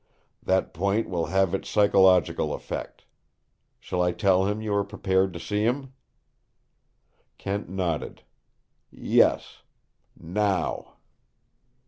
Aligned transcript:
That 0.41 0.73
point 0.73 1.07
will 1.07 1.27
have 1.27 1.53
its 1.53 1.69
psychological 1.69 2.55
effect. 2.55 3.05
Shall 3.79 4.01
I 4.01 4.13
tell 4.13 4.47
him 4.47 4.59
you 4.59 4.73
are 4.73 4.83
prepared 4.83 5.31
to 5.33 5.39
see 5.39 5.61
him?" 5.63 5.93
Kent 7.37 7.69
nodded. 7.69 8.23
"Yes. 8.89 9.61
Now." 10.17 10.95